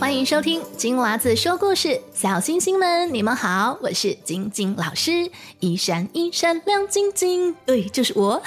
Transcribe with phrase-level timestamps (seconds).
[0.00, 5.30] 欢迎收听金娃子说故事，小星星们，你们好，我是晶晶老师。
[5.60, 8.42] 一闪一闪亮晶晶，对，就是我。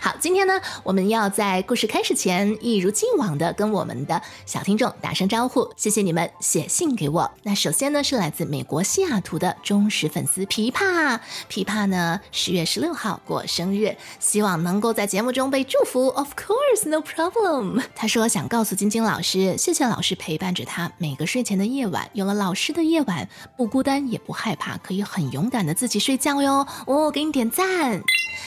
[0.00, 7.30] 好，今天呢，我们要在故事开始前，一如既往的跟我们的小听众打声招呼，谢谢你们写信给我。
[7.42, 16.08] 那首先呢，是来自美国西雅图的忠实粉丝琵琶，琵琶呢十月十六号过生日，希望能够在节目中被祝福。
[16.08, 17.82] Of course, no problem。
[17.94, 26.66] 他说想告诉晶晶老师，谢谢老师陪伴着他每个睡前的夜晚，有了老师的夜晚不孤单也不害怕，可以很勇敢的自己睡觉哟。
[26.86, 28.02] 哦，给你点赞。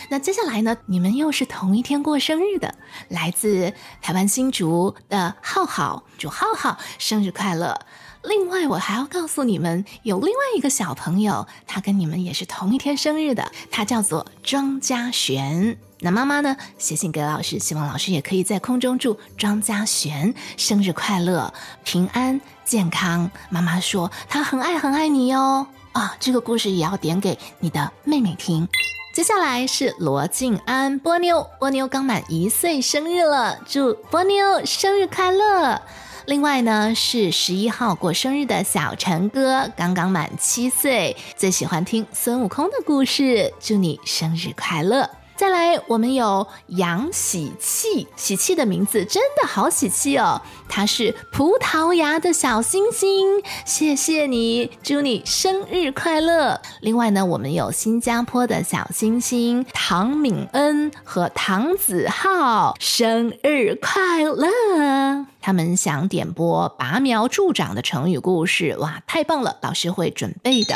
[0.09, 0.77] 那接下来呢？
[0.85, 2.75] 你们又是同一天过生日的，
[3.09, 7.79] 来自台湾新竹的浩浩，祝浩浩生日快乐。
[8.23, 15.77] 另外，我还要告诉你们，有另外一个小朋友，他跟你们也是同一天生日的，他叫做庄家璇。
[15.99, 21.53] 那妈妈呢，写信给老师，希望老师也可以在空中祝庄家璇生日快乐、
[21.83, 23.31] 平安健康。
[23.49, 25.65] 妈妈说她很爱很爱你哟。
[25.93, 28.67] 啊，这个故事也要点给你的妹妹听。
[29.11, 35.81] 接下来是罗静安波妞，波妞刚满一岁生日了，祝波妞生日快乐。
[36.27, 45.09] 另外呢，是十一号过生日的小陈哥，刚刚满七岁，最喜欢听孙悟空的故事，祝你生日快乐。
[45.37, 50.41] 再来，我们有杨喜气，喜气的名字真的好喜气哦。
[50.67, 56.59] 它是葡萄牙的小星星，谢谢你，祝你生日快乐。
[56.81, 65.27] 另外呢，我们有新加坡的小星星唐敏恩和唐子浩，生日快乐。
[65.39, 70.75] 他们想点播拔苗助长的成语故事，哇，太棒了，老师会准备的。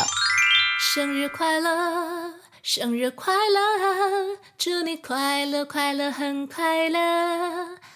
[0.94, 2.36] 生日快乐。
[2.62, 6.98] 生日快乐，祝你快乐快乐很快乐。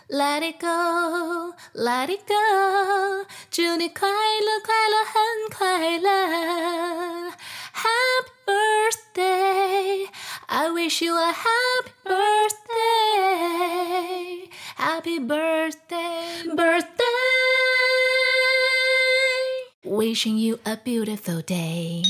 [0.09, 2.35] Let it go, let it go，
[3.51, 5.15] 祝你快乐快乐很
[5.57, 7.31] 快乐。
[7.73, 10.09] Happy birthday,
[10.47, 12.91] I wish you a happy birthday,
[14.77, 17.05] happy birthday, birthday.
[19.85, 22.03] Wishing you a beautiful day.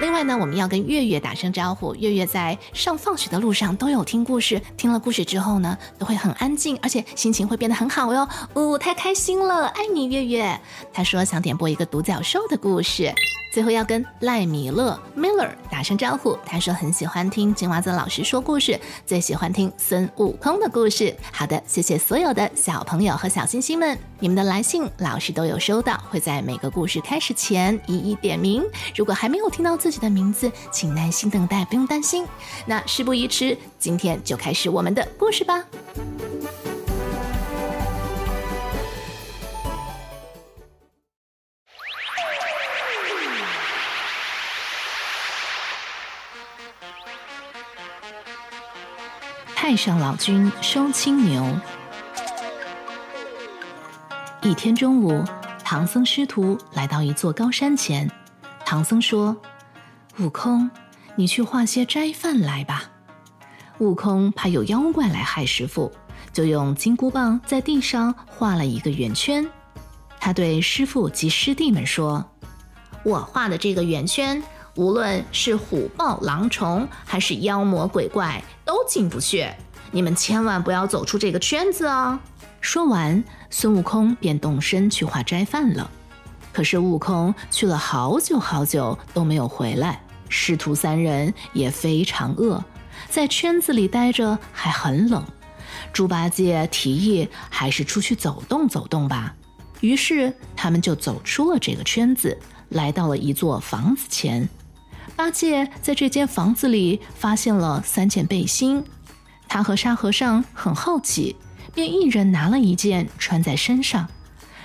[0.00, 1.92] 另外呢，我们要跟月月打声招呼。
[1.96, 8.28] 月月在上放学的路上都有听故事，听了故事之后呢，都会很安静，而且心情会变得很好哟。
[8.54, 10.60] 哦，太开心了，爱你月月。
[10.92, 13.12] 他说想点播一个独角兽的故事。
[13.50, 21.16] 最后要跟赖米勒 Miller 打声招呼，他说很喜欢听金娃子老师说故事，最喜欢听孙悟空的故事。
[21.32, 28.62] 好的，谢谢所有的小朋友和小星星们，你们的来信老师都有收到，会在每个故事开始前一一点名。
[28.94, 32.26] 如果还没有听到自自己的名字，请耐心等待，不用担心。
[32.66, 35.64] 那事不宜迟，今天就开始我们的故事吧。
[49.56, 51.42] 太上老君收青牛。
[54.42, 55.24] 一天中午，
[55.64, 58.06] 唐僧师徒来到一座高山前。
[58.66, 59.34] 唐僧说
[60.20, 60.70] ：“悟空，
[61.16, 62.90] 你去画些斋饭来吧。”
[63.78, 65.92] 悟空怕有妖怪来害师傅，
[66.32, 69.48] 就用金箍棒在地上画了一个圆圈。
[70.20, 72.24] 他对师傅及师弟们说
[73.04, 74.42] ：“我画的这个圆圈。”
[74.74, 79.44] 无论是虎豹狼虫，还是妖魔鬼怪，都进不去。
[79.90, 82.16] 你们千万不要走出这个圈子哦！
[82.60, 85.90] 说完，孙悟空便动身去画斋饭了。
[86.52, 92.62] 可是悟空去了好久好久都没有回来，师徒三人也非常饿，
[93.08, 95.24] 在圈子里待着还很冷。
[95.92, 99.34] 猪八戒提议还是出去走动走动吧，
[99.80, 102.36] 于是他们就走出了这个圈子，
[102.70, 104.48] 来到了一座房子前。
[105.16, 108.84] 八戒在这间房子里发现了三件背心，
[109.48, 111.34] 他和沙和尚很好奇，
[111.74, 114.08] 便一人拿了一件穿在身上。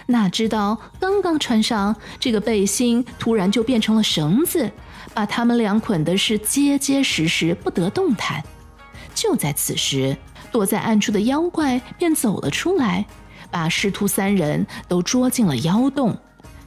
[0.08, 4.70] 哪知道刚刚穿上这个背心，突然就变成了绳子，
[5.14, 8.44] 把他们俩捆的是结结实实，不得动弹。
[9.14, 10.18] 就在此时，
[10.52, 13.06] 躲在暗处的妖怪便走了出来，
[13.52, 16.18] 把师徒三人都捉进了妖洞。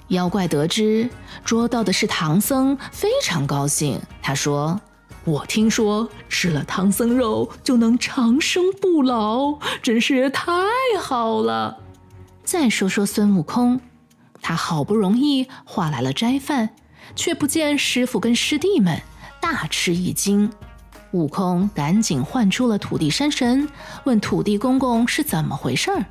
[0.08, 1.10] 妖怪得知
[1.44, 4.00] 捉到的是唐僧，非常高兴。
[4.22, 4.80] 他说
[5.24, 10.52] ：“我听说吃了唐僧肉就能长生不老，真是太
[11.00, 11.78] 好了。”
[12.44, 13.80] 再说说孙悟空，
[14.40, 16.70] 他好不容易化来了斋饭，
[17.14, 19.00] 却不见师傅跟师弟们，
[19.40, 20.50] 大吃一惊。
[21.12, 23.68] 悟空赶紧唤出了土地山神，
[24.04, 26.04] 问土地公公是怎么回事儿。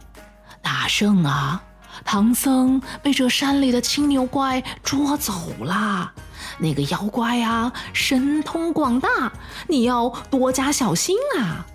[0.61, 1.61] 大圣啊！
[2.03, 6.11] 唐僧被这山里的青牛怪捉走了。
[6.57, 9.31] 那个妖怪啊，神通广大，
[9.67, 11.65] 你要多加小心啊！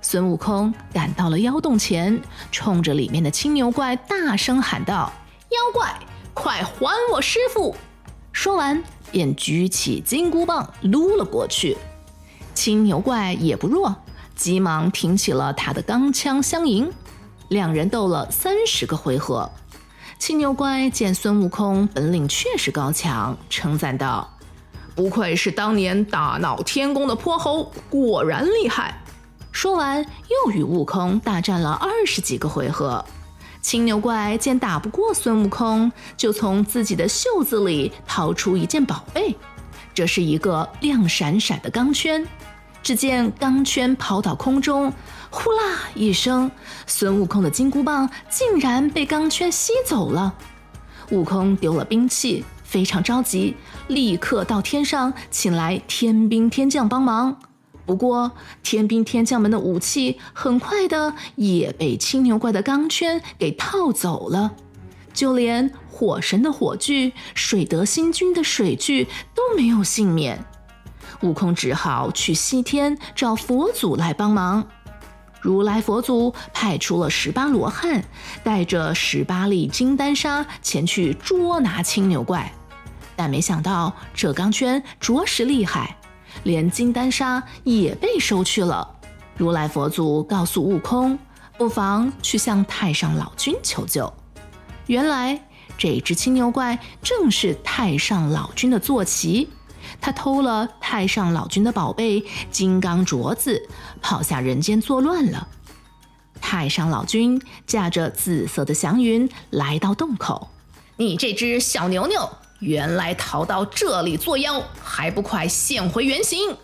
[0.00, 2.20] 孙悟空赶到了妖洞前，
[2.50, 5.12] 冲着里面的青牛怪大声喊道
[5.50, 5.98] ：“妖怪，
[6.32, 7.76] 快还我师傅！”
[8.32, 11.76] 说完，便举起金箍棒撸了过去。
[12.54, 13.94] 青牛怪也不弱，
[14.34, 16.90] 急忙挺起了他的钢枪相迎。
[17.48, 19.50] 两人斗了三十个回合。
[20.18, 24.28] 青牛怪见孙悟空本领确实高强，称赞道
[24.96, 29.02] ：“不愧是当年大闹天宫的泼猴，果然厉害。”
[29.52, 30.02] 说完，
[30.46, 33.04] 又与悟空大战了二十几个回合。
[33.62, 39.34] 青牛怪见打不过孙悟空，就从自己的袖子里掏出一件宝贝，
[39.94, 42.26] 这是一个亮闪闪的钢圈。
[42.82, 44.92] 只见钢圈抛到空中。
[45.30, 46.50] 呼啦一声，
[46.86, 50.34] 孙悟空的金箍棒竟然被钢圈吸走了。
[51.10, 53.56] 悟空丢了兵器，非常着急，
[53.86, 57.36] 立刻到天上请来天兵天将帮忙。
[57.84, 58.32] 不过，
[58.62, 64.52] 天兵天将们的武器很快的也被青牛怪的钢圈给套走了，
[65.12, 70.44] 就连火神的火炬、水德星君的水炬都没有幸免。
[71.22, 74.66] 悟空只好去西天找佛祖来帮忙。
[75.40, 78.04] 如来佛祖派出了十八罗汉，
[78.44, 82.52] 带着十八粒金丹砂前去捉拿青牛怪，
[83.16, 85.96] 但没想到这钢圈着实厉害，
[86.44, 88.88] 连金丹砂也被收去了。
[89.36, 91.18] 如来佛祖告诉悟空，
[91.56, 94.12] 不妨去向太上老君求救。
[94.86, 95.40] 原来
[95.78, 99.48] 这只青牛怪正是太上老君的坐骑。
[100.00, 103.68] 他偷了太上老君的宝贝金刚镯子，
[104.00, 105.48] 跑下人间作乱了。
[106.40, 110.48] 太上老君驾着紫色的祥云来到洞口，
[110.96, 112.28] 你这只小牛牛，
[112.62, 116.56] 原来逃到这里作妖，还不快现回原形！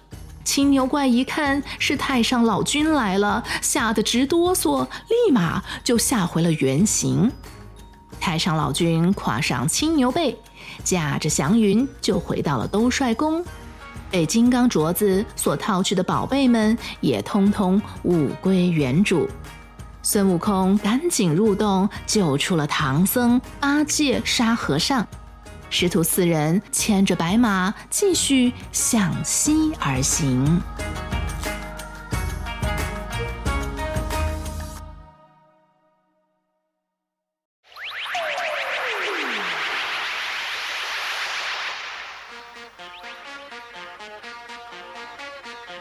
[0.44, 7.30] 青牛怪一看是太上老君来了，吓得直哆嗦，立马就吓回了原形。
[8.20, 10.38] 太上老君跨上青牛背。
[10.84, 13.44] 驾着祥云就回到了兜率宫，
[14.08, 19.28] 被金刚镯子所套去的宝贝们也通通物归原主。
[20.02, 25.06] 孙悟空赶紧入洞救出了唐僧、八戒、沙和尚，
[25.70, 30.60] 师徒四人牵着白马继续向西而行。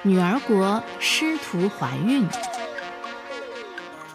[0.03, 2.25] 女儿国师徒怀孕，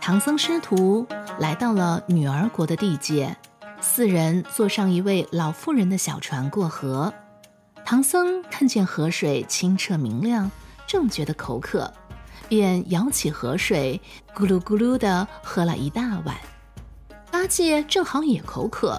[0.00, 1.06] 唐僧师徒
[1.38, 3.36] 来到了女儿国的地界，
[3.94, 7.12] 四人坐上一位老妇人的小船过河。
[7.84, 10.50] 唐僧看见河水清澈明亮，
[10.86, 11.92] 正觉得口渴，
[12.48, 14.00] 便舀起河水，
[14.34, 16.34] 咕噜咕噜地喝了一大碗。
[17.30, 18.98] 八戒正好也口渴，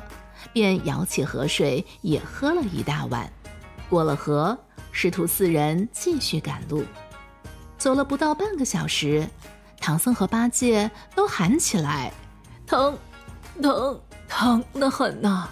[0.53, 3.27] 便舀起河水也喝了一大碗。
[3.89, 4.55] 过了河。
[4.91, 6.83] 师徒四人继续赶路，
[7.79, 9.27] 走了不到半个小时，
[9.79, 12.13] 唐僧和八戒都喊起来
[12.67, 12.95] ：“疼，
[13.59, 13.99] 疼，
[14.33, 15.48] 疼得很呐！”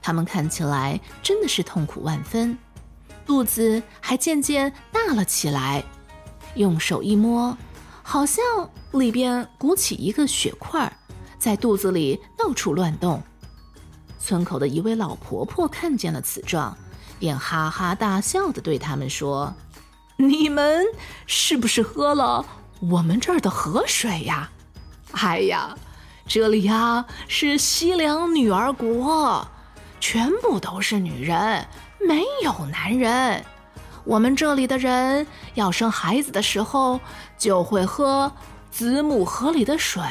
[0.00, 2.56] 他们看起来真的是痛苦万分，
[3.26, 5.84] 肚子还渐渐大了起来。
[6.54, 7.56] 用手一摸，
[8.02, 8.44] 好像
[8.92, 10.90] 里边鼓起一个血块，
[11.38, 13.22] 在肚子里到处乱动。
[14.18, 16.76] 村口的一位老婆婆看见了此状。
[17.18, 19.52] 便哈哈大笑的对他们说
[20.16, 20.86] ：“你们
[21.26, 22.46] 是不是喝了
[22.78, 24.48] 我们这儿的河水呀？
[25.10, 25.76] 哎呀，
[26.28, 29.48] 这里呀是西凉女儿国，
[29.98, 31.66] 全部都是女人，
[32.06, 33.42] 没有男人。
[34.04, 37.00] 我们这里的人要生孩子的时候，
[37.38, 38.30] 就会喝
[38.70, 40.02] 子母河里的水，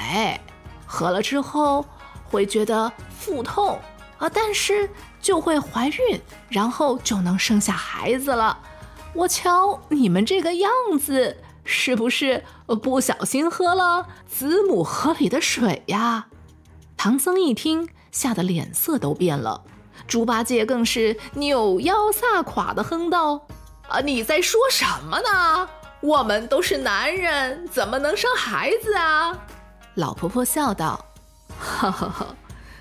[0.88, 1.86] 喝了之后
[2.26, 3.80] 会觉得腹痛
[4.18, 8.58] 啊，但是。”就会怀孕，然后就能生下孩子了。
[9.14, 10.72] 我瞧你们这个样
[11.04, 11.36] 子，
[11.70, 12.46] 是不是
[12.82, 16.28] 不小心喝了子母河里的水呀？
[16.96, 19.64] 唐僧一听，吓得脸色都变了。
[20.08, 23.46] 猪八戒更是扭腰撒垮的哼道
[23.90, 25.70] ：“啊，你在说什么呢？
[26.00, 29.38] 我们都是男人，怎么能生孩子啊？”
[29.96, 31.06] 老婆婆笑道
[31.60, 32.28] ：“哈哈哈。”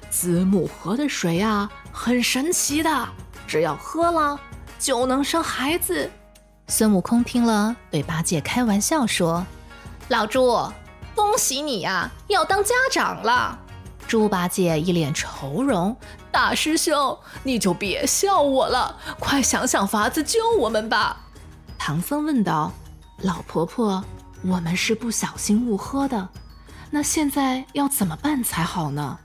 [0.08, 3.08] 子母河的水啊，很神奇的，
[3.48, 4.38] 只要喝了
[4.78, 6.08] 就能生孩子。
[6.68, 9.46] 孙悟空听了，对八戒开玩笑说
[10.08, 10.58] ：“老猪，
[11.14, 13.56] 恭喜你呀，要当家长了。”
[14.08, 15.96] 猪八戒一脸愁容
[16.32, 21.16] ：“大师兄，你就别笑我了，快想想法子救我们吧。”
[21.78, 22.72] 唐僧问道
[23.22, 24.04] ：“老婆婆，
[24.42, 26.28] 我们是不小心误喝的，
[26.90, 29.16] 那现在要怎么办才好呢？”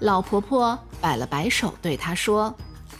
[0.00, 2.52] 老婆婆摆了摆手，对他说：“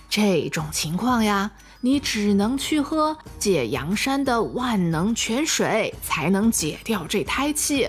[0.09, 7.88] 这种情况呀，你只能去喝解阳山的万能泉水，才能解掉这胎气。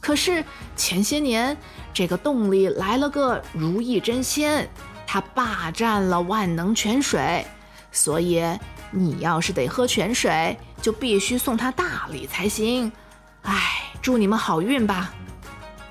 [0.00, 0.44] 可是
[0.76, 1.56] 前些年……”
[1.94, 4.66] 这个洞里来了个如意真仙，
[5.06, 7.46] 他霸占了万能泉水，
[7.90, 8.42] 所以
[8.90, 12.90] 你要是得喝泉水，就必须送他大礼才行。
[13.42, 15.12] 哎，祝你们好运吧！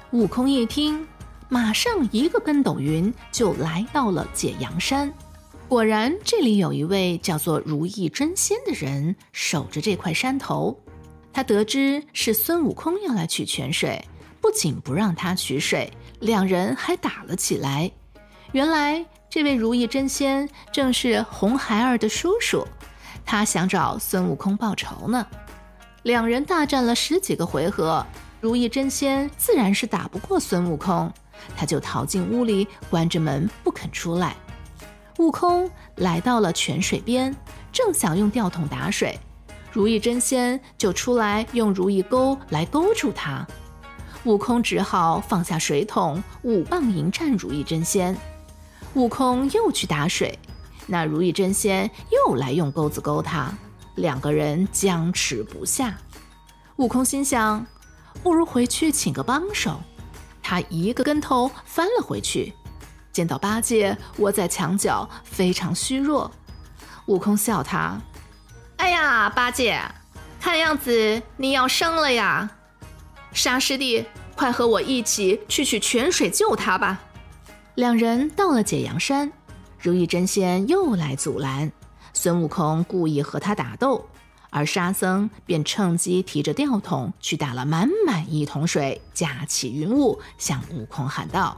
[0.10, 1.08] 悟空一听，
[1.50, 5.14] 马上一个跟斗云就来到了解阳山。
[5.72, 10.78] 果然，这里有一位叫做如意真仙的人守着这块山头。
[11.32, 14.04] 他得知是孙悟空要来取泉水。
[14.42, 17.90] 不仅不让他取水，两人还打了起来。
[18.52, 22.68] 原来这位如意真仙正是红孩儿的叔叔，
[23.26, 25.26] 他想找孙悟空报仇呢。
[26.04, 28.06] 两人大战了十几个回合，
[28.42, 31.10] 如意真仙自然是打不过孙悟空，
[31.56, 34.36] 他就逃进屋里，关着门不肯出来。
[35.22, 37.36] 悟空来到了泉水边，
[37.72, 39.20] 正想用吊桶打水，
[39.72, 43.46] 如意真仙就出来用如意钩来勾住他。
[44.24, 48.18] 悟空只好放下水桶，舞棒迎战如意真仙。
[48.96, 50.40] 悟空又去打水，
[50.88, 53.54] 那如意真仙又来用钩子勾他，
[53.98, 55.96] 两个人僵持不下。
[56.78, 57.64] 悟空心想，
[58.24, 59.80] 不如回去请个帮手。
[60.42, 62.56] 他一个跟头翻了回去，
[63.12, 66.32] 见到八戒窝在墙角，非常虚弱。
[67.08, 68.00] 悟空笑他
[68.78, 69.82] ：“哎呀，八戒，
[70.40, 72.50] 看样子你要生了呀。”
[73.34, 77.00] 沙师弟，快和我一起去取泉水救他吧！
[77.76, 79.32] 两人到了解阳山，
[79.80, 81.72] 如意真仙又来阻拦，
[82.14, 84.06] 孙悟空故意和他打斗，
[84.50, 91.58] 而沙僧便趁机提着吊桶去打了满满一桶水，架起云雾，向悟空喊道：“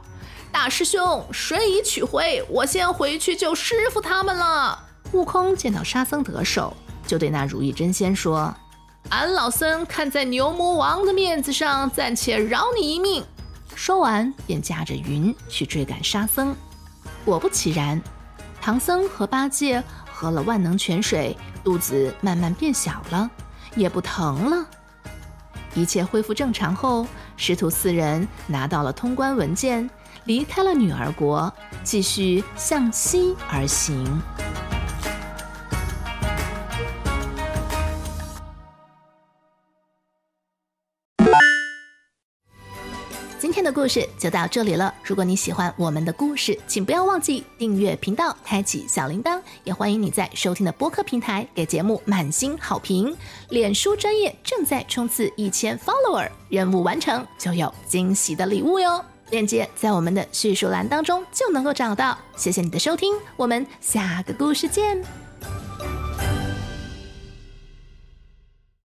[0.54, 4.78] 大师兄，水已取回，我先回去救师傅他们了。”
[5.10, 6.72] 悟空见到沙僧得手，
[7.04, 8.54] 就对那如意真仙说。
[9.08, 13.24] 俺老僧看在牛魔王的面子上，暂且饶你一命。
[13.74, 16.54] 说完，便驾着云去追赶沙僧。
[17.24, 18.00] 果不其然，
[18.60, 23.28] 唐僧和八戒喝了万能泉水，肚子慢慢变小了，
[23.74, 24.64] 也不疼了。
[25.74, 27.04] 一切恢复正常后，
[27.36, 29.90] 师徒四人拿到了通关文件，
[30.24, 31.52] 离开了女儿国，
[31.82, 34.20] 继续向西而行。
[43.38, 44.92] 今天的故事就到这里了。
[45.04, 49.40] 如果你喜欢我们的故事，请不要忘记订阅频道，开启小铃铛。
[49.62, 53.14] 也欢迎你在收听的播客平台给节目满星好评。
[53.50, 59.04] 脸书专业正在冲刺一千 follower，任务完成就有惊喜的礼物哟。
[59.30, 62.18] 链接在我们的叙述栏当中就能够找到。
[62.36, 65.23] 谢谢你的收听，我们下个故事见。